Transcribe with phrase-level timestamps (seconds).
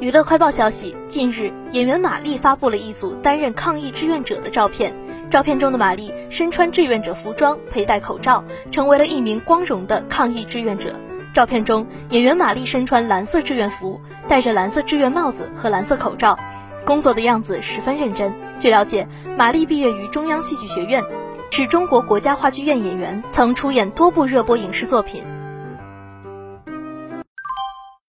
[0.00, 4.94] 娱乐快报消息，近日，演员马丽发布了一组担任抗疫志愿者的照片。
[5.28, 10.94] 照片中的马丽身穿志愿者服装，佩戴口罩，成为了一名光荣的抗疫志愿者。
[11.34, 16.38] 照片中，演员马丽身穿蓝色志愿服，戴着蓝色志愿帽子和蓝色口罩，
[16.84, 18.32] 工作的样子十分认真。
[18.60, 21.02] 据了解，马丽毕业于中央戏剧学院，
[21.50, 25.24] 是中国国家话剧院演员，曾出演多部热播影视作品。